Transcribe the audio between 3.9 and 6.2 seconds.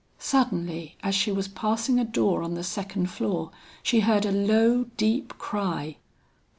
heard a low deep cry.